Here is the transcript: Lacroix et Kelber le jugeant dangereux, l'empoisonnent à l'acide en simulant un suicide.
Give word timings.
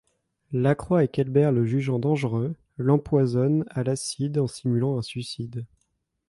Lacroix 0.51 1.03
et 1.03 1.07
Kelber 1.07 1.51
le 1.53 1.63
jugeant 1.63 1.99
dangereux, 1.99 2.55
l'empoisonnent 2.77 3.65
à 3.69 3.83
l'acide 3.83 4.39
en 4.39 4.47
simulant 4.47 4.97
un 4.97 5.03
suicide. 5.03 5.67